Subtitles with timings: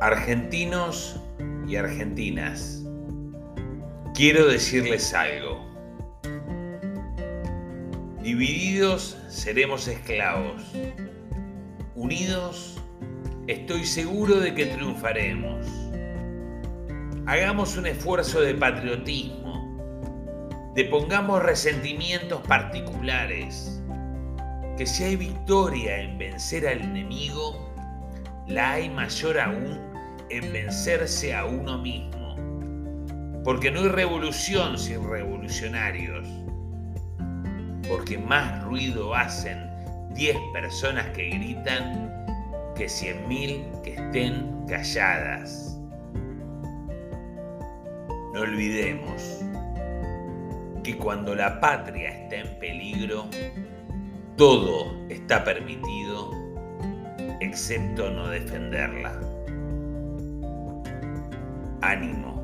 [0.00, 1.18] Argentinos
[1.66, 2.84] y argentinas,
[4.12, 5.64] quiero decirles algo.
[8.22, 10.62] Divididos seremos esclavos.
[11.94, 12.76] Unidos
[13.46, 15.66] estoy seguro de que triunfaremos.
[17.24, 19.64] Hagamos un esfuerzo de patriotismo.
[20.74, 23.82] Depongamos resentimientos particulares.
[24.76, 27.74] Que si hay victoria en vencer al enemigo,
[28.48, 29.80] la hay mayor aún
[30.30, 32.36] en vencerse a uno mismo.
[33.44, 36.26] Porque no hay revolución sin revolucionarios.
[37.88, 39.70] Porque más ruido hacen
[40.14, 42.26] 10 personas que gritan
[42.74, 45.78] que 100.000 que estén calladas.
[48.34, 49.40] No olvidemos
[50.82, 53.26] que cuando la patria está en peligro,
[54.36, 56.30] todo está permitido
[57.56, 59.18] excepto no defenderla.
[61.80, 62.36] Ánimo,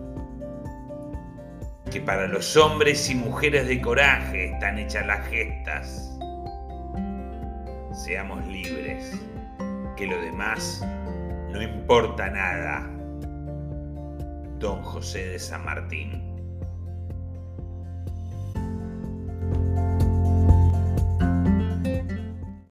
[1.91, 6.19] que para los hombres y mujeres de coraje están hechas las gestas.
[7.93, 9.13] Seamos libres,
[9.99, 10.83] que lo demás
[11.51, 12.89] no importa nada.
[14.61, 16.32] Don José de San Martín.